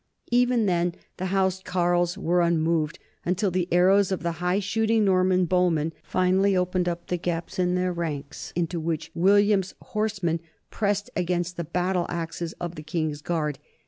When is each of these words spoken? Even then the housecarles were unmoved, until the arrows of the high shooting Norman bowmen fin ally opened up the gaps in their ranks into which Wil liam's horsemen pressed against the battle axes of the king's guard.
Even 0.31 0.65
then 0.65 0.95
the 1.17 1.27
housecarles 1.27 2.17
were 2.17 2.41
unmoved, 2.41 2.97
until 3.23 3.51
the 3.51 3.67
arrows 3.71 4.11
of 4.11 4.23
the 4.23 4.31
high 4.41 4.59
shooting 4.59 5.05
Norman 5.05 5.45
bowmen 5.45 5.93
fin 6.01 6.39
ally 6.39 6.55
opened 6.55 6.89
up 6.89 7.05
the 7.05 7.17
gaps 7.17 7.59
in 7.59 7.75
their 7.75 7.93
ranks 7.93 8.51
into 8.55 8.79
which 8.79 9.11
Wil 9.13 9.35
liam's 9.37 9.75
horsemen 9.79 10.39
pressed 10.71 11.11
against 11.15 11.55
the 11.55 11.63
battle 11.63 12.07
axes 12.09 12.53
of 12.53 12.73
the 12.73 12.81
king's 12.83 13.21
guard. 13.21 13.59